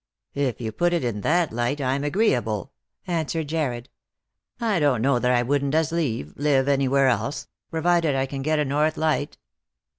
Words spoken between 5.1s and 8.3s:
that I wouldn't as leave live any where else, provided I